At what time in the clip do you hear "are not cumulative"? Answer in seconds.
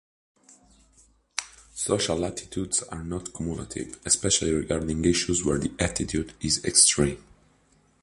2.81-3.99